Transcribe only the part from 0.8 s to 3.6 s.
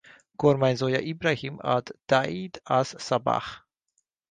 Ibráhím ad-Daídzs asz-Szabáh.